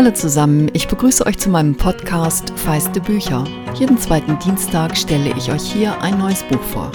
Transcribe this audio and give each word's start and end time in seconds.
Hallo 0.00 0.12
zusammen, 0.12 0.70
ich 0.72 0.88
begrüße 0.88 1.26
euch 1.26 1.36
zu 1.36 1.50
meinem 1.50 1.76
Podcast 1.76 2.54
Feiste 2.56 3.02
Bücher. 3.02 3.44
Jeden 3.74 3.98
zweiten 3.98 4.38
Dienstag 4.38 4.96
stelle 4.96 5.36
ich 5.36 5.52
euch 5.52 5.60
hier 5.60 6.00
ein 6.00 6.16
neues 6.16 6.42
Buch 6.44 6.62
vor. 6.72 6.90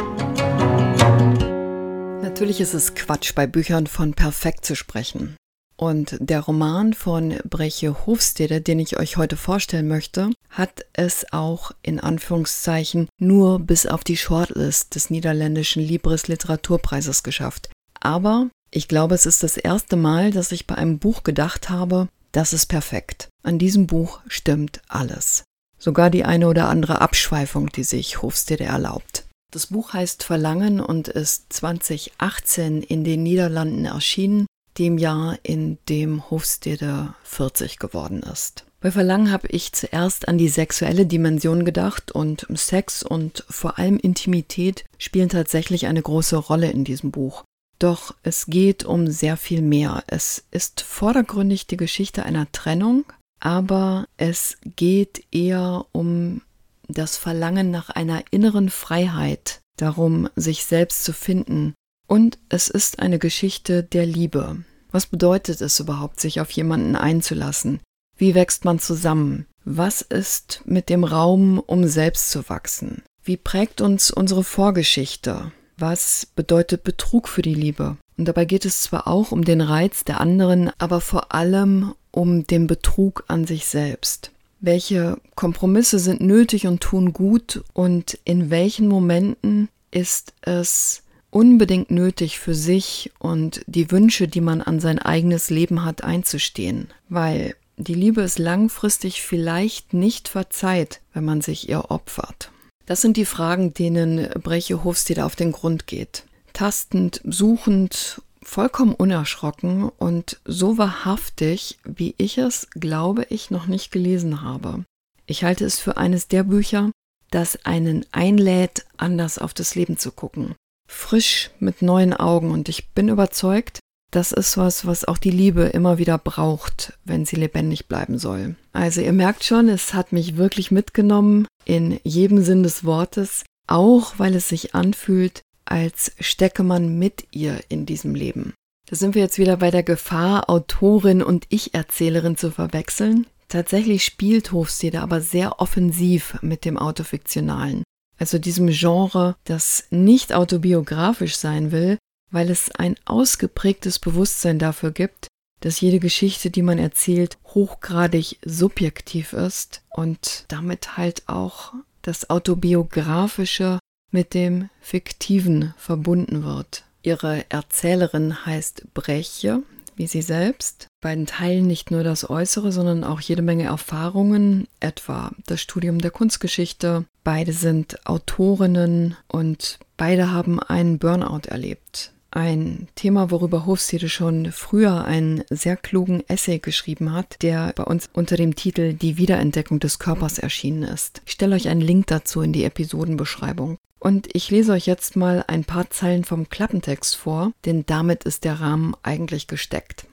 Natürlich 2.23 2.59
ist 2.61 2.73
es 2.73 2.95
Quatsch, 2.95 3.35
bei 3.35 3.45
Büchern 3.45 3.85
von 3.85 4.15
perfekt 4.15 4.65
zu 4.65 4.75
sprechen. 4.75 5.35
Und 5.77 6.17
der 6.19 6.39
Roman 6.39 6.95
von 6.95 7.35
Breche 7.47 8.07
Hofstede, 8.07 8.59
den 8.59 8.79
ich 8.79 8.97
euch 8.97 9.17
heute 9.17 9.37
vorstellen 9.37 9.87
möchte, 9.87 10.31
hat 10.49 10.83
es 10.93 11.31
auch 11.31 11.73
in 11.83 11.99
Anführungszeichen 11.99 13.07
nur 13.19 13.59
bis 13.59 13.85
auf 13.85 14.03
die 14.03 14.17
Shortlist 14.17 14.95
des 14.95 15.11
niederländischen 15.11 15.83
Libris 15.83 16.27
Literaturpreises 16.27 17.21
geschafft. 17.21 17.69
Aber 17.99 18.49
ich 18.71 18.87
glaube, 18.87 19.13
es 19.13 19.27
ist 19.27 19.43
das 19.43 19.57
erste 19.57 19.95
Mal, 19.95 20.31
dass 20.31 20.51
ich 20.51 20.65
bei 20.65 20.73
einem 20.73 20.97
Buch 20.97 21.21
gedacht 21.21 21.69
habe, 21.69 22.07
das 22.35 22.53
ist 22.53 22.65
perfekt. 22.65 23.29
An 23.43 23.59
diesem 23.59 23.87
Buch 23.87 24.19
stimmt 24.27 24.81
alles. 24.87 25.43
Sogar 25.77 26.09
die 26.09 26.25
eine 26.25 26.47
oder 26.47 26.67
andere 26.67 26.99
Abschweifung, 27.01 27.69
die 27.69 27.83
sich 27.83 28.21
Hofstede 28.21 28.65
erlaubt. 28.65 29.25
Das 29.51 29.67
Buch 29.67 29.93
heißt 29.93 30.23
Verlangen 30.23 30.81
und 30.81 31.07
ist 31.07 31.53
2018 31.53 32.81
in 32.81 33.03
den 33.03 33.23
Niederlanden 33.23 33.85
erschienen 33.85 34.47
dem 34.77 34.97
Jahr, 34.97 35.37
in 35.43 35.77
dem 35.87 36.29
Hofstede 36.29 37.13
40 37.23 37.79
geworden 37.79 38.23
ist. 38.23 38.65
Bei 38.81 38.91
Verlangen 38.91 39.31
habe 39.31 39.47
ich 39.47 39.71
zuerst 39.71 40.27
an 40.27 40.37
die 40.37 40.49
sexuelle 40.49 41.05
Dimension 41.05 41.63
gedacht 41.63 42.11
und 42.11 42.45
Sex 42.53 43.01
und 43.01 43.45
vor 43.49 43.79
allem 43.79 43.97
Intimität 43.97 44.83
spielen 44.97 45.29
tatsächlich 45.29 45.87
eine 45.87 46.01
große 46.01 46.35
Rolle 46.35 46.69
in 46.69 46.83
diesem 46.83 47.11
Buch. 47.11 47.45
Doch 47.79 48.15
es 48.23 48.45
geht 48.47 48.85
um 48.85 49.07
sehr 49.07 49.37
viel 49.37 49.61
mehr. 49.61 50.03
Es 50.07 50.45
ist 50.51 50.81
vordergründig 50.81 51.67
die 51.67 51.77
Geschichte 51.77 52.23
einer 52.23 52.51
Trennung, 52.51 53.05
aber 53.39 54.07
es 54.17 54.57
geht 54.63 55.23
eher 55.31 55.85
um 55.91 56.41
das 56.87 57.17
Verlangen 57.17 57.71
nach 57.71 57.89
einer 57.89 58.23
inneren 58.31 58.69
Freiheit, 58.69 59.61
darum, 59.77 60.29
sich 60.35 60.65
selbst 60.65 61.03
zu 61.03 61.13
finden 61.13 61.73
und 62.07 62.37
es 62.49 62.69
ist 62.69 62.99
eine 62.99 63.19
Geschichte 63.19 63.83
der 63.83 64.05
Liebe. 64.05 64.63
Was 64.91 65.07
bedeutet 65.07 65.61
es 65.61 65.79
überhaupt, 65.79 66.19
sich 66.19 66.39
auf 66.39 66.51
jemanden 66.51 66.95
einzulassen? 66.95 67.81
Wie 68.15 68.35
wächst 68.35 68.63
man 68.63 68.79
zusammen? 68.79 69.45
Was 69.65 70.01
ist 70.01 70.61
mit 70.65 70.89
dem 70.89 71.03
Raum, 71.03 71.59
um 71.59 71.87
selbst 71.87 72.29
zu 72.29 72.47
wachsen? 72.47 73.03
Wie 73.23 73.37
prägt 73.37 73.81
uns 73.81 74.11
unsere 74.11 74.43
Vorgeschichte? 74.43 75.51
Was 75.77 76.25
bedeutet 76.35 76.83
Betrug 76.83 77.27
für 77.27 77.41
die 77.41 77.53
Liebe? 77.53 77.97
Und 78.17 78.25
dabei 78.25 78.45
geht 78.45 78.65
es 78.65 78.81
zwar 78.81 79.07
auch 79.07 79.31
um 79.31 79.43
den 79.43 79.61
Reiz 79.61 80.05
der 80.05 80.21
anderen, 80.21 80.71
aber 80.77 81.01
vor 81.01 81.33
allem 81.33 81.93
um 82.11 82.47
den 82.47 82.67
Betrug 82.67 83.25
an 83.27 83.45
sich 83.45 83.65
selbst. 83.65 84.31
Welche 84.61 85.17
Kompromisse 85.35 85.99
sind 85.99 86.21
nötig 86.21 86.65
und 86.65 86.81
tun 86.81 87.11
gut 87.11 87.63
und 87.73 88.17
in 88.23 88.49
welchen 88.49 88.87
Momenten 88.87 89.67
ist 89.91 90.33
es 90.41 91.03
unbedingt 91.29 91.91
nötig 91.91 92.39
für 92.39 92.55
sich 92.55 93.11
und 93.19 93.61
die 93.67 93.91
Wünsche, 93.91 94.29
die 94.29 94.39
man 94.39 94.61
an 94.61 94.79
sein 94.79 94.99
eigenes 94.99 95.49
Leben 95.49 95.83
hat, 95.83 96.03
einzustehen, 96.03 96.87
weil 97.09 97.55
die 97.75 97.93
Liebe 97.93 98.21
ist 98.21 98.39
langfristig 98.39 99.21
vielleicht 99.21 99.93
nicht 99.93 100.29
verzeiht, 100.29 101.01
wenn 101.13 101.25
man 101.25 101.41
sich 101.41 101.67
ihr 101.67 101.91
opfert. 101.91 102.51
Das 102.85 103.01
sind 103.01 103.17
die 103.17 103.25
Fragen, 103.25 103.73
denen 103.73 104.29
Breche 104.41 104.83
Hofstede 104.83 105.25
auf 105.25 105.35
den 105.35 105.51
Grund 105.51 105.87
geht. 105.87 106.23
Tastend, 106.53 107.21
suchend, 107.23 108.21
vollkommen 108.41 108.93
unerschrocken 108.93 109.89
und 109.89 110.39
so 110.45 110.77
wahrhaftig, 110.77 111.79
wie 111.83 112.13
ich 112.17 112.37
es, 112.37 112.67
glaube 112.71 113.25
ich, 113.29 113.49
noch 113.51 113.67
nicht 113.67 113.91
gelesen 113.91 114.41
habe. 114.41 114.85
Ich 115.25 115.43
halte 115.43 115.65
es 115.65 115.79
für 115.79 115.97
eines 115.97 116.27
der 116.27 116.43
Bücher, 116.43 116.91
das 117.31 117.65
einen 117.65 118.05
einlädt, 118.11 118.85
anders 118.97 119.39
auf 119.39 119.53
das 119.53 119.73
Leben 119.73 119.97
zu 119.97 120.11
gucken 120.11 120.55
frisch 120.87 121.51
mit 121.59 121.81
neuen 121.81 122.13
Augen 122.13 122.51
und 122.51 122.69
ich 122.69 122.89
bin 122.89 123.09
überzeugt, 123.09 123.79
das 124.11 124.31
ist 124.31 124.57
was, 124.57 124.85
was 124.85 125.05
auch 125.05 125.17
die 125.17 125.31
Liebe 125.31 125.63
immer 125.63 125.97
wieder 125.97 126.17
braucht, 126.17 126.93
wenn 127.03 127.25
sie 127.25 127.35
lebendig 127.35 127.87
bleiben 127.87 128.17
soll. 128.17 128.55
Also 128.71 129.01
ihr 129.01 129.13
merkt 129.13 129.43
schon, 129.43 129.67
es 129.67 129.93
hat 129.93 130.11
mich 130.11 130.37
wirklich 130.37 130.71
mitgenommen 130.71 131.47
in 131.65 131.99
jedem 132.03 132.43
Sinn 132.43 132.63
des 132.63 132.83
Wortes, 132.83 133.43
auch 133.67 134.13
weil 134.17 134.35
es 134.35 134.49
sich 134.49 134.75
anfühlt, 134.75 135.41
als 135.65 136.11
stecke 136.19 136.63
man 136.63 136.97
mit 136.97 137.27
ihr 137.31 137.59
in 137.69 137.85
diesem 137.85 138.15
Leben. 138.15 138.53
Da 138.87 138.95
sind 138.95 139.15
wir 139.15 139.23
jetzt 139.23 139.39
wieder 139.39 139.57
bei 139.57 139.71
der 139.71 139.83
Gefahr, 139.83 140.49
Autorin 140.49 141.23
und 141.23 141.47
Ich-Erzählerin 141.49 142.37
zu 142.37 142.51
verwechseln. 142.51 143.25
Tatsächlich 143.47 144.05
spielt 144.05 144.51
Hofstede 144.51 145.01
aber 145.01 145.21
sehr 145.21 145.59
offensiv 145.59 146.37
mit 146.41 146.65
dem 146.65 146.77
Autofiktionalen 146.77 147.83
also 148.17 148.37
diesem 148.37 148.67
Genre, 148.67 149.35
das 149.43 149.85
nicht 149.89 150.33
autobiografisch 150.33 151.37
sein 151.37 151.71
will, 151.71 151.97
weil 152.31 152.49
es 152.49 152.71
ein 152.71 152.95
ausgeprägtes 153.05 153.99
Bewusstsein 153.99 154.59
dafür 154.59 154.91
gibt, 154.91 155.27
dass 155.65 155.81
jede 155.81 155.97
Geschichte, 155.97 156.51
die 156.51 156.61
man 156.61 156.77
erzählt, 156.77 157.39
hochgradig 157.55 158.37
subjektiv 158.45 159.33
ist 159.33 159.81
und 159.89 160.45
damit 160.47 160.95
halt 160.95 161.23
auch 161.25 161.73
das 162.03 162.29
Autobiografische 162.29 163.79
mit 164.11 164.35
dem 164.35 164.69
Fiktiven 164.79 165.73
verbunden 165.75 166.43
wird. 166.43 166.83
Ihre 167.01 167.49
Erzählerin 167.49 168.45
heißt 168.45 168.93
Breche, 168.93 169.63
wie 169.95 170.05
sie 170.05 170.21
selbst. 170.21 170.85
Beiden 171.01 171.25
teilen 171.25 171.65
nicht 171.65 171.89
nur 171.89 172.03
das 172.03 172.29
Äußere, 172.29 172.71
sondern 172.71 173.03
auch 173.03 173.19
jede 173.19 173.41
Menge 173.41 173.63
Erfahrungen, 173.63 174.67
etwa 174.79 175.31
das 175.47 175.61
Studium 175.61 175.97
der 175.97 176.11
Kunstgeschichte. 176.11 177.05
Beide 177.23 177.53
sind 177.53 178.05
Autorinnen 178.05 179.17
und 179.27 179.79
beide 179.97 180.31
haben 180.31 180.59
einen 180.59 180.99
Burnout 180.99 181.47
erlebt. 181.47 182.11
Ein 182.35 182.89
Thema, 182.95 183.31
worüber 183.31 183.65
Hofstede 183.65 184.09
schon 184.09 184.51
früher 184.51 185.05
einen 185.05 185.45
sehr 185.49 185.77
klugen 185.77 186.21
Essay 186.27 186.59
geschrieben 186.59 187.13
hat, 187.13 187.41
der 187.41 187.71
bei 187.73 187.83
uns 187.85 188.09
unter 188.11 188.35
dem 188.35 188.57
Titel 188.57 188.91
Die 188.91 189.17
Wiederentdeckung 189.17 189.79
des 189.79 189.99
Körpers 189.99 190.37
erschienen 190.37 190.83
ist. 190.83 191.21
Ich 191.25 191.31
stelle 191.31 191.55
euch 191.55 191.69
einen 191.69 191.79
Link 191.79 192.07
dazu 192.07 192.41
in 192.41 192.51
die 192.51 192.65
Episodenbeschreibung. 192.65 193.77
Und 193.99 194.27
ich 194.33 194.51
lese 194.51 194.73
euch 194.73 194.85
jetzt 194.85 195.15
mal 195.15 195.45
ein 195.47 195.63
paar 195.63 195.89
Zeilen 195.91 196.25
vom 196.25 196.49
Klappentext 196.49 197.15
vor, 197.15 197.53
denn 197.63 197.85
damit 197.85 198.25
ist 198.25 198.43
der 198.43 198.59
Rahmen 198.59 198.95
eigentlich 199.01 199.47
gesteckt. 199.47 200.05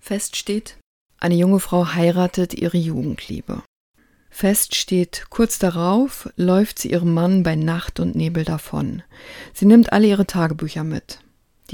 Fest 0.00 0.36
steht, 0.36 0.78
eine 1.18 1.34
junge 1.34 1.60
Frau 1.60 1.92
heiratet 1.92 2.54
ihre 2.54 2.78
Jugendliebe. 2.78 3.62
Fest 4.30 4.76
steht, 4.76 5.26
kurz 5.28 5.58
darauf 5.58 6.26
läuft 6.36 6.78
sie 6.78 6.90
ihrem 6.90 7.12
Mann 7.12 7.42
bei 7.42 7.54
Nacht 7.54 8.00
und 8.00 8.16
Nebel 8.16 8.44
davon. 8.44 9.02
Sie 9.52 9.66
nimmt 9.66 9.92
alle 9.92 10.06
ihre 10.06 10.26
Tagebücher 10.26 10.84
mit. 10.84 11.18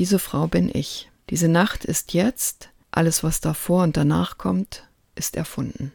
Diese 0.01 0.19
Frau 0.19 0.47
bin 0.47 0.71
ich. 0.73 1.11
Diese 1.29 1.49
Nacht 1.49 1.85
ist 1.85 2.15
jetzt, 2.15 2.71
alles 2.91 3.23
was 3.23 3.43
davor 3.43 3.83
und 3.83 3.99
danach 3.99 4.39
kommt, 4.39 4.89
ist 5.15 5.37
erfunden. 5.37 5.93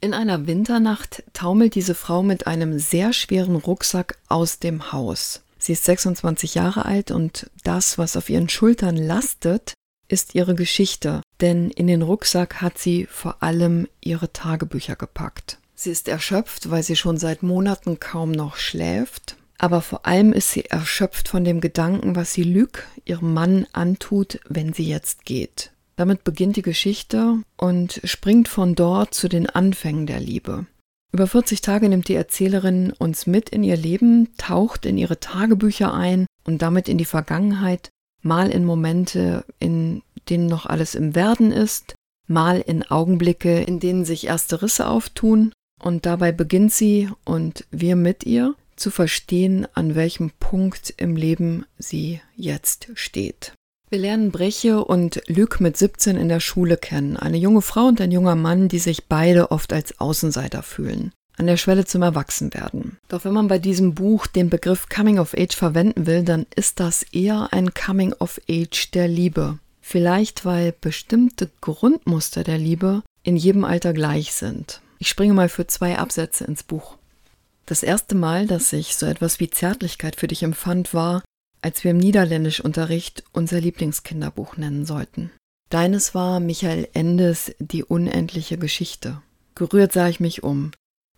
In 0.00 0.12
einer 0.12 0.48
Winternacht 0.48 1.22
taumelt 1.34 1.76
diese 1.76 1.94
Frau 1.94 2.24
mit 2.24 2.48
einem 2.48 2.80
sehr 2.80 3.12
schweren 3.12 3.54
Rucksack 3.54 4.18
aus 4.26 4.58
dem 4.58 4.90
Haus. 4.90 5.42
Sie 5.56 5.74
ist 5.74 5.84
26 5.84 6.56
Jahre 6.56 6.84
alt 6.84 7.12
und 7.12 7.48
das, 7.62 7.96
was 7.96 8.16
auf 8.16 8.28
ihren 8.28 8.48
Schultern 8.48 8.96
lastet, 8.96 9.74
ist 10.08 10.34
ihre 10.34 10.56
Geschichte, 10.56 11.22
denn 11.40 11.70
in 11.70 11.86
den 11.86 12.02
Rucksack 12.02 12.60
hat 12.60 12.76
sie 12.76 13.06
vor 13.06 13.40
allem 13.40 13.86
ihre 14.00 14.32
Tagebücher 14.32 14.96
gepackt. 14.96 15.58
Sie 15.76 15.92
ist 15.92 16.08
erschöpft, 16.08 16.72
weil 16.72 16.82
sie 16.82 16.96
schon 16.96 17.18
seit 17.18 17.44
Monaten 17.44 18.00
kaum 18.00 18.32
noch 18.32 18.56
schläft, 18.56 19.36
aber 19.58 19.82
vor 19.82 20.06
allem 20.06 20.32
ist 20.32 20.52
sie 20.52 20.64
erschöpft 20.64 21.28
von 21.28 21.44
dem 21.44 21.60
Gedanken, 21.60 22.16
was 22.16 22.32
sie 22.32 22.44
Lüg, 22.44 22.86
ihrem 23.04 23.34
Mann, 23.34 23.66
antut, 23.72 24.40
wenn 24.48 24.72
sie 24.72 24.88
jetzt 24.88 25.24
geht. 25.24 25.72
Damit 25.96 26.22
beginnt 26.22 26.54
die 26.56 26.62
Geschichte 26.62 27.38
und 27.56 28.00
springt 28.04 28.46
von 28.46 28.76
dort 28.76 29.14
zu 29.14 29.28
den 29.28 29.50
Anfängen 29.50 30.06
der 30.06 30.20
Liebe. 30.20 30.66
Über 31.12 31.26
40 31.26 31.60
Tage 31.60 31.88
nimmt 31.88 32.06
die 32.08 32.14
Erzählerin 32.14 32.92
uns 32.98 33.26
mit 33.26 33.48
in 33.48 33.64
ihr 33.64 33.76
Leben, 33.76 34.28
taucht 34.36 34.86
in 34.86 34.96
ihre 34.96 35.18
Tagebücher 35.18 35.92
ein 35.92 36.26
und 36.44 36.62
damit 36.62 36.88
in 36.88 36.98
die 36.98 37.04
Vergangenheit, 37.04 37.90
mal 38.22 38.50
in 38.50 38.64
Momente, 38.64 39.44
in 39.58 40.02
denen 40.28 40.46
noch 40.46 40.66
alles 40.66 40.94
im 40.94 41.14
Werden 41.16 41.50
ist, 41.50 41.94
mal 42.28 42.60
in 42.60 42.88
Augenblicke, 42.88 43.62
in 43.62 43.80
denen 43.80 44.04
sich 44.04 44.26
erste 44.26 44.62
Risse 44.62 44.86
auftun, 44.86 45.52
und 45.82 46.06
dabei 46.06 46.30
beginnt 46.30 46.72
sie 46.72 47.08
und 47.24 47.64
wir 47.70 47.96
mit 47.96 48.24
ihr 48.24 48.54
zu 48.78 48.90
verstehen, 48.90 49.66
an 49.74 49.94
welchem 49.94 50.30
Punkt 50.38 50.94
im 50.96 51.16
Leben 51.16 51.66
sie 51.78 52.20
jetzt 52.36 52.88
steht. 52.94 53.52
Wir 53.90 53.98
lernen 53.98 54.30
Breche 54.30 54.84
und 54.84 55.22
Luc 55.28 55.60
mit 55.60 55.78
17 55.78 56.16
in 56.16 56.28
der 56.28 56.40
Schule 56.40 56.76
kennen. 56.76 57.16
Eine 57.16 57.38
junge 57.38 57.62
Frau 57.62 57.86
und 57.86 58.00
ein 58.02 58.12
junger 58.12 58.34
Mann, 58.34 58.68
die 58.68 58.78
sich 58.78 59.06
beide 59.06 59.50
oft 59.50 59.72
als 59.72 59.98
Außenseiter 59.98 60.62
fühlen. 60.62 61.12
An 61.38 61.46
der 61.46 61.56
Schwelle 61.56 61.86
zum 61.86 62.02
Erwachsenwerden. 62.02 62.98
Doch 63.08 63.24
wenn 63.24 63.32
man 63.32 63.48
bei 63.48 63.58
diesem 63.58 63.94
Buch 63.94 64.26
den 64.26 64.50
Begriff 64.50 64.88
Coming 64.88 65.18
of 65.18 65.34
Age 65.34 65.54
verwenden 65.54 66.06
will, 66.06 66.22
dann 66.22 66.44
ist 66.54 66.80
das 66.80 67.02
eher 67.02 67.48
ein 67.52 67.72
Coming 67.72 68.12
of 68.18 68.40
Age 68.50 68.90
der 68.90 69.08
Liebe. 69.08 69.58
Vielleicht 69.80 70.44
weil 70.44 70.74
bestimmte 70.78 71.48
Grundmuster 71.62 72.44
der 72.44 72.58
Liebe 72.58 73.02
in 73.22 73.36
jedem 73.36 73.64
Alter 73.64 73.94
gleich 73.94 74.34
sind. 74.34 74.82
Ich 74.98 75.08
springe 75.08 75.32
mal 75.32 75.48
für 75.48 75.66
zwei 75.66 75.96
Absätze 75.96 76.44
ins 76.44 76.62
Buch. 76.62 76.97
Das 77.68 77.82
erste 77.82 78.14
Mal, 78.14 78.46
dass 78.46 78.72
ich 78.72 78.96
so 78.96 79.04
etwas 79.04 79.40
wie 79.40 79.50
Zärtlichkeit 79.50 80.16
für 80.16 80.26
dich 80.26 80.42
empfand, 80.42 80.94
war, 80.94 81.22
als 81.60 81.84
wir 81.84 81.90
im 81.90 81.98
Niederländischunterricht 81.98 83.24
unser 83.32 83.60
Lieblingskinderbuch 83.60 84.56
nennen 84.56 84.86
sollten. 84.86 85.30
Deines 85.68 86.14
war 86.14 86.40
Michael 86.40 86.88
Endes 86.94 87.54
Die 87.58 87.84
unendliche 87.84 88.56
Geschichte. 88.56 89.20
Gerührt 89.54 89.92
sah 89.92 90.08
ich 90.08 90.18
mich 90.18 90.42
um. 90.42 90.70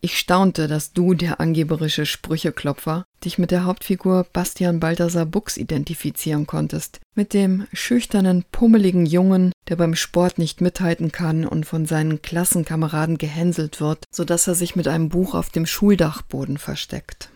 Ich 0.03 0.19
staunte, 0.19 0.67
dass 0.67 0.95
du, 0.95 1.13
der 1.13 1.41
angeberische 1.41 2.07
Sprücheklopfer, 2.07 3.05
dich 3.23 3.37
mit 3.37 3.51
der 3.51 3.67
Hauptfigur 3.67 4.27
Bastian 4.33 4.81
Balthasar 4.81 5.27
Buchs 5.27 5.59
identifizieren 5.59 6.47
konntest, 6.47 7.01
mit 7.15 7.35
dem 7.35 7.67
schüchternen, 7.75 8.45
pummeligen 8.51 9.05
Jungen, 9.05 9.53
der 9.69 9.77
beim 9.77 9.95
Sport 9.95 10.39
nicht 10.39 10.63
mithalten 10.63 11.13
kann 11.13 11.45
und 11.45 11.67
von 11.67 11.85
seinen 11.85 12.23
Klassenkameraden 12.23 13.19
gehänselt 13.19 13.83
wird, 13.83 14.05
so 14.11 14.25
dass 14.25 14.47
er 14.49 14.55
sich 14.55 14.75
mit 14.75 14.89
einem 14.89 15.11
Buch 15.11 15.35
auf 15.35 15.51
dem 15.51 15.67
Schuldachboden 15.67 16.57
versteckt. 16.57 17.29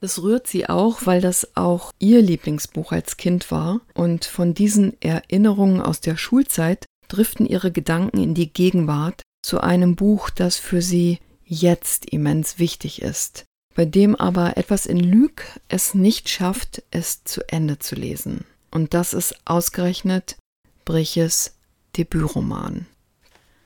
Das 0.00 0.22
rührt 0.22 0.46
sie 0.46 0.68
auch, 0.68 1.06
weil 1.06 1.22
das 1.22 1.56
auch 1.56 1.92
ihr 1.98 2.20
Lieblingsbuch 2.20 2.92
als 2.92 3.16
Kind 3.16 3.50
war 3.50 3.80
und 3.94 4.26
von 4.26 4.52
diesen 4.52 5.00
Erinnerungen 5.00 5.80
aus 5.80 6.00
der 6.00 6.18
Schulzeit 6.18 6.84
driften 7.08 7.46
ihre 7.46 7.72
Gedanken 7.72 8.18
in 8.18 8.34
die 8.34 8.52
Gegenwart 8.52 9.22
zu 9.42 9.60
einem 9.60 9.96
Buch, 9.96 10.28
das 10.28 10.56
für 10.58 10.82
sie 10.82 11.18
jetzt 11.52 12.06
immens 12.06 12.58
wichtig 12.58 13.02
ist, 13.02 13.44
bei 13.74 13.84
dem 13.84 14.16
aber 14.16 14.56
etwas 14.56 14.86
in 14.86 14.98
Lüg 14.98 15.42
es 15.68 15.94
nicht 15.94 16.28
schafft, 16.28 16.82
es 16.90 17.24
zu 17.24 17.42
Ende 17.48 17.78
zu 17.78 17.94
lesen. 17.94 18.44
Und 18.70 18.94
das 18.94 19.12
ist 19.12 19.34
ausgerechnet 19.44 20.36
Briches 20.84 21.54
Debütroman. 21.96 22.86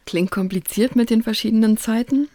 Klingt 0.04 0.30
kompliziert 0.30 0.96
mit 0.96 1.10
den 1.10 1.22
verschiedenen 1.22 1.76
Zeiten? 1.76 2.28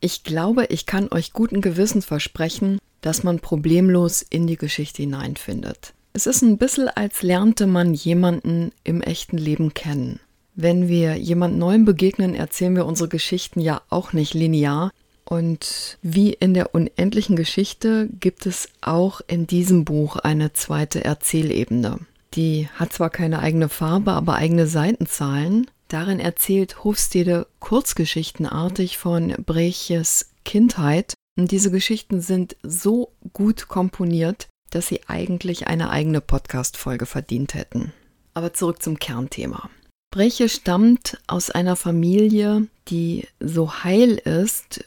Ich 0.00 0.22
glaube, 0.22 0.66
ich 0.66 0.86
kann 0.86 1.08
euch 1.10 1.32
guten 1.32 1.60
Gewissens 1.60 2.04
versprechen, 2.04 2.78
dass 3.00 3.22
man 3.22 3.40
problemlos 3.40 4.22
in 4.22 4.46
die 4.46 4.56
Geschichte 4.56 5.02
hineinfindet. 5.02 5.94
Es 6.12 6.26
ist 6.26 6.42
ein 6.42 6.58
bisschen, 6.58 6.88
als 6.88 7.22
lernte 7.22 7.66
man 7.66 7.94
jemanden 7.94 8.72
im 8.84 9.00
echten 9.00 9.38
Leben 9.38 9.74
kennen. 9.74 10.20
Wenn 10.54 10.88
wir 10.88 11.16
jemand 11.16 11.58
Neuem 11.58 11.84
begegnen, 11.84 12.34
erzählen 12.34 12.76
wir 12.76 12.86
unsere 12.86 13.08
Geschichten 13.08 13.60
ja 13.60 13.82
auch 13.88 14.12
nicht 14.12 14.34
linear. 14.34 14.90
Und 15.24 15.98
wie 16.02 16.32
in 16.32 16.54
der 16.54 16.74
unendlichen 16.74 17.36
Geschichte 17.36 18.08
gibt 18.18 18.46
es 18.46 18.68
auch 18.80 19.20
in 19.26 19.46
diesem 19.46 19.84
Buch 19.84 20.16
eine 20.16 20.52
zweite 20.52 21.04
Erzählebene. 21.04 22.00
Die 22.34 22.68
hat 22.74 22.92
zwar 22.92 23.10
keine 23.10 23.40
eigene 23.40 23.68
Farbe, 23.68 24.12
aber 24.12 24.34
eigene 24.34 24.66
Seitenzahlen. 24.66 25.70
Darin 25.88 26.20
erzählt 26.20 26.84
Hofstede 26.84 27.46
kurzgeschichtenartig 27.58 28.98
von 28.98 29.34
Breches 29.44 30.30
Kindheit. 30.44 31.14
Und 31.36 31.52
diese 31.52 31.70
Geschichten 31.70 32.20
sind 32.20 32.56
so 32.62 33.12
gut 33.32 33.68
komponiert, 33.68 34.48
dass 34.70 34.88
sie 34.88 35.00
eigentlich 35.06 35.66
eine 35.66 35.90
eigene 35.90 36.20
Podcast-Folge 36.20 37.06
verdient 37.06 37.54
hätten. 37.54 37.92
Aber 38.34 38.52
zurück 38.52 38.82
zum 38.82 38.98
Kernthema. 38.98 39.70
Breche 40.10 40.48
stammt 40.48 41.18
aus 41.28 41.50
einer 41.50 41.76
Familie, 41.76 42.66
die 42.88 43.28
so 43.38 43.84
heil 43.84 44.14
ist, 44.16 44.84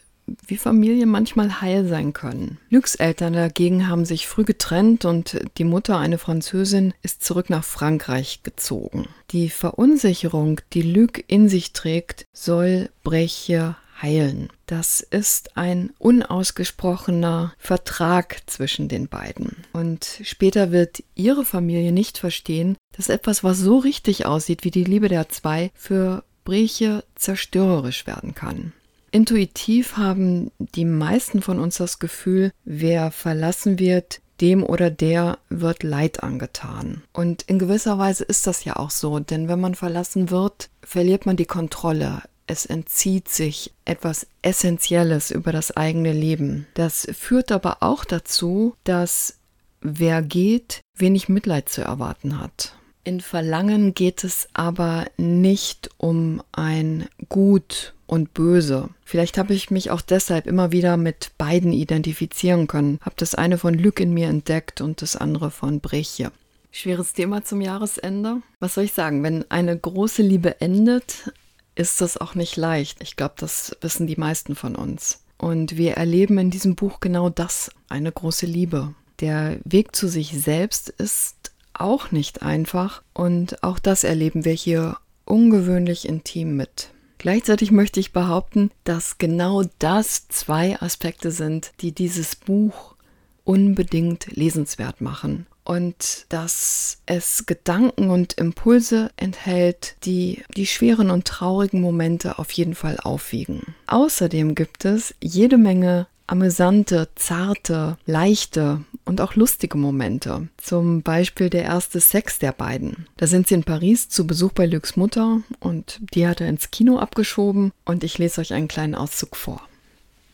wie 0.47 0.57
Familien 0.57 1.09
manchmal 1.09 1.61
heil 1.61 1.87
sein 1.87 2.11
können. 2.11 2.57
Lüks 2.69 2.95
Eltern 2.95 3.33
dagegen 3.33 3.87
haben 3.87 4.05
sich 4.05 4.27
früh 4.27 4.43
getrennt 4.43 5.05
und 5.05 5.39
die 5.57 5.63
Mutter, 5.63 5.97
eine 5.97 6.17
Französin, 6.17 6.93
ist 7.01 7.23
zurück 7.23 7.49
nach 7.49 7.63
Frankreich 7.63 8.41
gezogen. 8.43 9.07
Die 9.31 9.49
Verunsicherung, 9.49 10.59
die 10.73 10.81
Lüg 10.81 11.23
in 11.27 11.47
sich 11.47 11.71
trägt, 11.73 12.25
soll 12.33 12.89
Breche 13.03 13.75
heilen. 14.03 14.49
Das 14.67 14.99
ist 14.99 15.57
ein 15.57 15.91
unausgesprochener 15.97 17.53
Vertrag 17.57 18.41
zwischen 18.45 18.89
den 18.89 19.07
beiden. 19.07 19.63
Und 19.71 20.19
später 20.23 20.71
wird 20.71 21.03
ihre 21.15 21.45
Familie 21.45 21.91
nicht 21.91 22.17
verstehen, 22.19 22.77
dass 22.95 23.09
etwas, 23.09 23.43
was 23.43 23.57
so 23.57 23.77
richtig 23.77 24.25
aussieht 24.25 24.63
wie 24.63 24.71
die 24.71 24.83
Liebe 24.83 25.09
der 25.09 25.29
zwei, 25.29 25.71
für 25.73 26.23
Breche 26.43 27.03
zerstörerisch 27.15 28.05
werden 28.05 28.35
kann. 28.35 28.73
Intuitiv 29.11 29.95
haben 29.95 30.51
die 30.57 30.85
meisten 30.85 31.41
von 31.41 31.59
uns 31.59 31.77
das 31.77 31.99
Gefühl, 31.99 32.51
wer 32.65 33.11
verlassen 33.11 33.79
wird, 33.79 34.21
dem 34.41 34.63
oder 34.63 34.89
der 34.89 35.37
wird 35.49 35.83
Leid 35.83 36.23
angetan. 36.23 37.03
Und 37.13 37.43
in 37.43 37.59
gewisser 37.59 37.99
Weise 37.99 38.23
ist 38.23 38.47
das 38.47 38.65
ja 38.65 38.75
auch 38.75 38.89
so, 38.89 39.19
denn 39.19 39.47
wenn 39.47 39.61
man 39.61 39.75
verlassen 39.75 40.31
wird, 40.31 40.69
verliert 40.81 41.25
man 41.25 41.37
die 41.37 41.45
Kontrolle 41.45 42.23
es 42.47 42.65
entzieht 42.65 43.29
sich 43.29 43.71
etwas 43.85 44.27
Essentielles 44.41 45.31
über 45.31 45.51
das 45.51 45.75
eigene 45.75 46.13
Leben. 46.13 46.67
Das 46.73 47.07
führt 47.13 47.51
aber 47.51 47.77
auch 47.81 48.05
dazu, 48.05 48.75
dass 48.83 49.37
wer 49.81 50.21
geht, 50.21 50.81
wenig 50.97 51.29
Mitleid 51.29 51.69
zu 51.69 51.81
erwarten 51.81 52.39
hat. 52.39 52.75
In 53.05 53.19
Verlangen 53.19 53.93
geht 53.93 54.23
es 54.23 54.47
aber 54.53 55.05
nicht 55.17 55.89
um 55.97 56.41
ein 56.53 57.07
Gut 57.27 57.93
und 58.07 58.33
Böse. 58.33 58.89
Vielleicht 59.03 59.37
habe 59.37 59.53
ich 59.53 59.71
mich 59.71 59.91
auch 59.91 60.01
deshalb 60.01 60.47
immer 60.47 60.71
wieder 60.71 60.95
mit 60.95 61.31
beiden 61.37 61.73
identifizieren 61.73 62.67
können, 62.67 62.99
habe 63.01 63.15
das 63.17 63.35
eine 63.35 63.57
von 63.57 63.73
Lück 63.73 63.99
in 63.99 64.13
mir 64.13 64.27
entdeckt 64.27 64.79
und 64.79 65.01
das 65.01 65.17
andere 65.17 65.51
von 65.51 65.81
Breche. 65.81 66.31
Schweres 66.71 67.13
Thema 67.13 67.43
zum 67.43 67.61
Jahresende. 67.61 68.37
Was 68.59 68.75
soll 68.75 68.85
ich 68.85 68.93
sagen? 68.93 69.21
Wenn 69.21 69.49
eine 69.51 69.77
große 69.77 70.23
Liebe 70.23 70.59
endet, 70.61 71.31
ist 71.75 72.01
das 72.01 72.17
auch 72.17 72.35
nicht 72.35 72.55
leicht. 72.55 73.01
Ich 73.01 73.15
glaube, 73.15 73.35
das 73.37 73.75
wissen 73.81 74.07
die 74.07 74.15
meisten 74.15 74.55
von 74.55 74.75
uns. 74.75 75.23
Und 75.37 75.77
wir 75.77 75.93
erleben 75.93 76.37
in 76.37 76.51
diesem 76.51 76.75
Buch 76.75 76.99
genau 76.99 77.29
das, 77.29 77.71
eine 77.89 78.11
große 78.11 78.45
Liebe. 78.45 78.93
Der 79.19 79.57
Weg 79.63 79.95
zu 79.95 80.07
sich 80.07 80.31
selbst 80.31 80.89
ist 80.89 81.51
auch 81.73 82.11
nicht 82.11 82.41
einfach 82.41 83.01
und 83.13 83.63
auch 83.63 83.79
das 83.79 84.03
erleben 84.03 84.45
wir 84.45 84.53
hier 84.53 84.97
ungewöhnlich 85.25 86.07
intim 86.07 86.55
mit. 86.55 86.89
Gleichzeitig 87.17 87.71
möchte 87.71 87.99
ich 87.99 88.11
behaupten, 88.11 88.69
dass 88.83 89.17
genau 89.17 89.63
das 89.79 90.27
zwei 90.27 90.79
Aspekte 90.81 91.31
sind, 91.31 91.71
die 91.81 91.93
dieses 91.93 92.35
Buch 92.35 92.95
unbedingt 93.43 94.27
lesenswert 94.35 95.01
machen 95.01 95.47
und 95.63 96.25
dass 96.29 96.97
es 97.05 97.45
Gedanken 97.45 98.09
und 98.09 98.33
Impulse 98.33 99.11
enthält, 99.17 99.95
die 100.03 100.43
die 100.55 100.65
schweren 100.65 101.09
und 101.09 101.25
traurigen 101.25 101.81
Momente 101.81 102.39
auf 102.39 102.51
jeden 102.51 102.75
Fall 102.75 102.97
aufwiegen. 103.01 103.75
Außerdem 103.87 104.55
gibt 104.55 104.85
es 104.85 105.15
jede 105.21 105.57
Menge 105.57 106.07
amüsante, 106.27 107.09
zarte, 107.15 107.97
leichte 108.05 108.83
und 109.05 109.21
auch 109.21 109.35
lustige 109.35 109.77
Momente. 109.77 110.47
Zum 110.57 111.01
Beispiel 111.01 111.49
der 111.49 111.63
erste 111.63 111.99
Sex 111.99 112.39
der 112.39 112.53
beiden. 112.53 113.07
Da 113.17 113.27
sind 113.27 113.47
sie 113.47 113.55
in 113.55 113.63
Paris 113.63 114.09
zu 114.09 114.25
Besuch 114.25 114.53
bei 114.53 114.65
Lux 114.65 114.95
Mutter 114.95 115.41
und 115.59 115.99
die 116.13 116.27
hat 116.27 116.41
er 116.41 116.47
ins 116.47 116.71
Kino 116.71 116.97
abgeschoben 116.97 117.71
und 117.85 118.03
ich 118.03 118.17
lese 118.17 118.41
euch 118.41 118.53
einen 118.53 118.67
kleinen 118.67 118.95
Auszug 118.95 119.35
vor. 119.35 119.61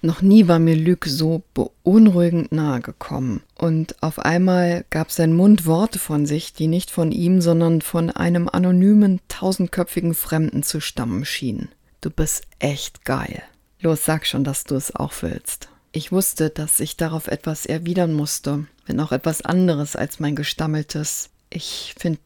Noch 0.01 0.21
nie 0.21 0.47
war 0.47 0.59
mir 0.59 0.75
Luc 0.75 1.05
so 1.05 1.43
beunruhigend 1.53 2.53
nahe 2.53 2.79
gekommen. 2.79 3.41
Und 3.55 4.01
auf 4.01 4.19
einmal 4.19 4.85
gab 4.89 5.11
sein 5.11 5.33
Mund 5.33 5.65
Worte 5.65 5.99
von 5.99 6.25
sich, 6.25 6.53
die 6.53 6.67
nicht 6.67 6.89
von 6.89 7.11
ihm, 7.11 7.41
sondern 7.41 7.81
von 7.81 8.09
einem 8.09 8.47
anonymen, 8.47 9.19
tausendköpfigen 9.27 10.13
Fremden 10.13 10.63
zu 10.63 10.79
stammen 10.79 11.25
schienen. 11.25 11.69
Du 11.99 12.09
bist 12.09 12.43
echt 12.59 13.03
geil. 13.03 13.43
Los, 13.81 14.05
sag 14.05 14.25
schon, 14.25 14.45
dass 14.45 14.63
du 14.63 14.75
es 14.75 14.95
auch 14.95 15.13
willst. 15.21 15.67
Ich 15.91 16.11
wusste, 16.11 16.49
dass 16.49 16.79
ich 16.79 16.95
darauf 16.95 17.27
etwas 17.27 17.65
erwidern 17.65 18.13
musste, 18.13 18.67
wenn 18.85 18.99
auch 19.01 19.11
etwas 19.11 19.41
anderes 19.41 19.95
als 19.95 20.19
mein 20.19 20.35
gestammeltes. 20.35 21.29
Ich 21.49 21.95
find 21.97 22.19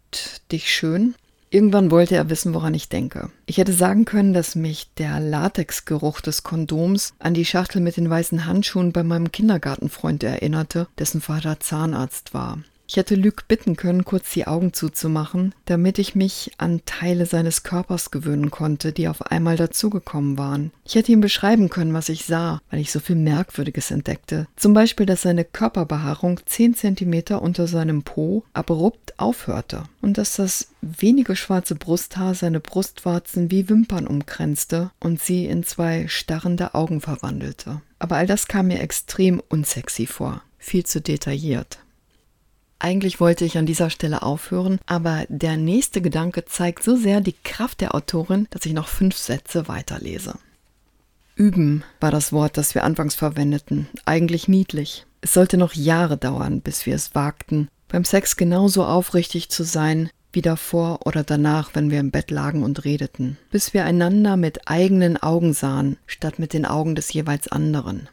dich 0.51 0.71
schön 0.71 1.15
Irgendwann 1.53 1.91
wollte 1.91 2.15
er 2.15 2.31
wissen, 2.31 2.55
woran 2.55 2.73
ich 2.73 2.89
denke. 2.89 3.29
Ich 3.45 3.59
hätte 3.59 3.73
sagen 3.73 4.05
können, 4.05 4.33
dass 4.33 4.55
mich 4.55 4.91
der 4.97 5.19
Latexgeruch 5.19 6.19
des 6.19 6.41
Kondoms 6.41 7.13
an 7.19 7.35
die 7.35 7.45
Schachtel 7.45 7.79
mit 7.79 7.95
den 7.95 8.09
weißen 8.09 8.47
Handschuhen 8.47 8.91
bei 8.91 9.03
meinem 9.03 9.31
Kindergartenfreund 9.31 10.23
erinnerte, 10.23 10.87
dessen 10.97 11.21
Vater 11.21 11.59
Zahnarzt 11.59 12.33
war. 12.33 12.57
Ich 12.93 12.97
hätte 12.97 13.15
Luc 13.15 13.47
bitten 13.47 13.75
können, 13.75 14.05
kurz 14.05 14.29
die 14.33 14.45
Augen 14.45 14.71
zuzumachen, 14.71 15.55
damit 15.65 15.97
ich 15.97 16.13
mich 16.13 16.51
an 16.59 16.81
Teile 16.85 17.25
seines 17.25 17.63
Körpers 17.63 18.11
gewöhnen 18.11 18.51
konnte, 18.51 18.91
die 18.91 19.07
auf 19.07 19.31
einmal 19.31 19.57
dazugekommen 19.57 20.37
waren. 20.37 20.71
Ich 20.85 20.93
hätte 20.93 21.11
ihm 21.11 21.19
beschreiben 21.19 21.71
können, 21.71 21.95
was 21.95 22.07
ich 22.09 22.25
sah, 22.25 22.61
weil 22.69 22.81
ich 22.81 22.91
so 22.91 22.99
viel 22.99 23.15
Merkwürdiges 23.15 23.89
entdeckte. 23.89 24.45
Zum 24.57 24.75
Beispiel, 24.75 25.07
dass 25.07 25.23
seine 25.23 25.43
Körperbehaarung 25.43 26.41
10 26.45 26.75
Zentimeter 26.75 27.41
unter 27.41 27.65
seinem 27.65 28.03
Po 28.03 28.43
abrupt 28.53 29.17
aufhörte 29.17 29.85
und 30.01 30.19
dass 30.19 30.35
das 30.35 30.67
wenige 30.81 31.35
schwarze 31.35 31.73
Brusthaar 31.73 32.35
seine 32.35 32.59
Brustwarzen 32.59 33.49
wie 33.49 33.69
Wimpern 33.69 34.05
umkränzte 34.05 34.91
und 34.99 35.19
sie 35.19 35.47
in 35.47 35.63
zwei 35.63 36.07
starrende 36.07 36.75
Augen 36.75 37.01
verwandelte. 37.01 37.81
Aber 37.97 38.17
all 38.17 38.27
das 38.27 38.47
kam 38.47 38.67
mir 38.67 38.81
extrem 38.81 39.41
unsexy 39.49 40.05
vor, 40.05 40.43
viel 40.59 40.85
zu 40.85 41.01
detailliert. 41.01 41.79
Eigentlich 42.83 43.19
wollte 43.19 43.45
ich 43.45 43.57
an 43.57 43.65
dieser 43.65 43.89
Stelle 43.89 44.23
aufhören, 44.23 44.79
aber 44.85 45.25
der 45.29 45.55
nächste 45.55 46.01
Gedanke 46.01 46.43
zeigt 46.43 46.83
so 46.83 46.97
sehr 46.97 47.21
die 47.21 47.35
Kraft 47.43 47.79
der 47.79 47.95
Autorin, 47.95 48.47
dass 48.49 48.65
ich 48.65 48.73
noch 48.73 48.89
fünf 48.89 49.15
Sätze 49.15 49.67
weiterlese. 49.69 50.35
Üben 51.35 51.83
war 51.99 52.11
das 52.11 52.33
Wort, 52.33 52.57
das 52.57 52.75
wir 52.75 52.83
anfangs 52.83 53.15
verwendeten. 53.15 53.87
Eigentlich 54.05 54.47
niedlich. 54.47 55.05
Es 55.21 55.33
sollte 55.33 55.57
noch 55.57 55.73
Jahre 55.73 56.17
dauern, 56.17 56.61
bis 56.61 56.85
wir 56.85 56.93
es 56.93 57.15
wagten, 57.15 57.69
beim 57.87 58.03
Sex 58.03 58.35
genauso 58.35 58.83
aufrichtig 58.83 59.49
zu 59.49 59.63
sein, 59.63 60.09
wie 60.33 60.41
davor 60.41 61.05
oder 61.05 61.23
danach, 61.23 61.71
wenn 61.73 61.89
wir 61.89 61.99
im 61.99 62.11
Bett 62.11 62.31
lagen 62.31 62.63
und 62.63 62.83
redeten, 62.83 63.37
bis 63.49 63.73
wir 63.73 63.85
einander 63.85 64.35
mit 64.35 64.67
eigenen 64.67 65.15
Augen 65.15 65.53
sahen, 65.53 65.97
statt 66.05 66.37
mit 66.37 66.53
den 66.53 66.65
Augen 66.65 66.95
des 66.95 67.13
jeweils 67.13 67.47
anderen. 67.47 68.09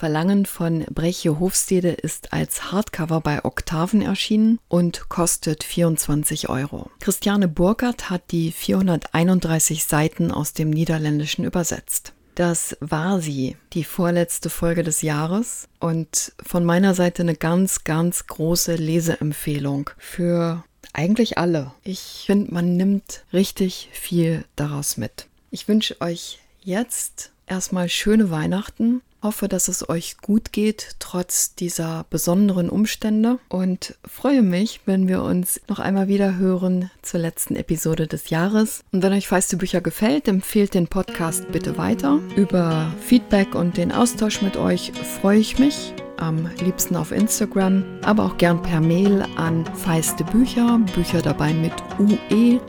Verlangen 0.00 0.46
von 0.46 0.86
Breche 0.86 1.38
Hofstede 1.38 1.90
ist 1.90 2.32
als 2.32 2.72
Hardcover 2.72 3.20
bei 3.20 3.44
Oktaven 3.44 4.00
erschienen 4.00 4.58
und 4.66 5.10
kostet 5.10 5.62
24 5.62 6.48
Euro. 6.48 6.90
Christiane 7.00 7.48
Burkhardt 7.48 8.08
hat 8.08 8.22
die 8.30 8.50
431 8.50 9.84
Seiten 9.84 10.30
aus 10.30 10.54
dem 10.54 10.70
Niederländischen 10.70 11.44
übersetzt. 11.44 12.14
Das 12.34 12.78
war 12.80 13.20
sie, 13.20 13.58
die 13.74 13.84
vorletzte 13.84 14.48
Folge 14.48 14.84
des 14.84 15.02
Jahres 15.02 15.68
und 15.80 16.32
von 16.42 16.64
meiner 16.64 16.94
Seite 16.94 17.20
eine 17.20 17.34
ganz, 17.34 17.84
ganz 17.84 18.26
große 18.26 18.76
Leseempfehlung 18.76 19.90
für 19.98 20.64
eigentlich 20.94 21.36
alle. 21.36 21.72
Ich 21.84 22.22
finde, 22.24 22.54
man 22.54 22.78
nimmt 22.78 23.24
richtig 23.34 23.90
viel 23.92 24.46
daraus 24.56 24.96
mit. 24.96 25.26
Ich 25.50 25.68
wünsche 25.68 26.00
euch 26.00 26.38
jetzt 26.62 27.32
erstmal 27.46 27.90
schöne 27.90 28.30
Weihnachten 28.30 29.02
hoffe, 29.22 29.48
dass 29.48 29.68
es 29.68 29.88
euch 29.88 30.18
gut 30.18 30.52
geht, 30.52 30.96
trotz 30.98 31.54
dieser 31.54 32.06
besonderen 32.10 32.68
Umstände 32.68 33.38
und 33.48 33.96
freue 34.04 34.42
mich, 34.42 34.80
wenn 34.86 35.08
wir 35.08 35.22
uns 35.22 35.60
noch 35.68 35.78
einmal 35.78 36.08
wieder 36.08 36.36
hören 36.36 36.90
zur 37.02 37.20
letzten 37.20 37.56
Episode 37.56 38.06
des 38.06 38.30
Jahres. 38.30 38.82
Und 38.92 39.02
wenn 39.02 39.12
euch 39.12 39.28
Feiste 39.28 39.56
Bücher 39.56 39.80
gefällt, 39.80 40.28
empfehlt 40.28 40.74
den 40.74 40.88
Podcast 40.88 41.50
bitte 41.52 41.78
weiter. 41.78 42.18
Über 42.36 42.92
Feedback 43.00 43.54
und 43.54 43.76
den 43.76 43.92
Austausch 43.92 44.42
mit 44.42 44.56
euch 44.56 44.92
freue 45.20 45.38
ich 45.38 45.58
mich 45.58 45.94
am 46.20 46.50
liebsten 46.62 46.96
auf 46.96 47.12
Instagram, 47.12 47.84
aber 48.02 48.24
auch 48.24 48.36
gern 48.36 48.60
per 48.62 48.80
Mail 48.80 49.24
an 49.36 49.64
feiste 49.74 50.24
Bücher, 50.24 50.78
Bücher 50.94 51.22
dabei 51.22 51.54
mit 51.54 51.72
ue.gmx.de. 51.98 52.60